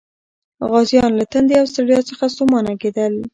غازیان 0.71 1.11
له 1.19 1.25
تندې 1.33 1.55
او 1.61 1.65
ستړیا 1.71 1.99
څخه 2.09 2.23
ستومانه 2.33 2.73
کېدل. 2.81 3.13